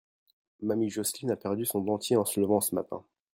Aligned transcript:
Mamie 0.63 0.89
Joseline 0.89 1.29
a 1.29 1.35
perdu 1.35 1.63
son 1.63 1.81
dentier 1.81 2.15
en 2.17 2.25
se 2.25 2.39
levant 2.39 2.59
ce 2.59 2.73
matin. 2.73 3.03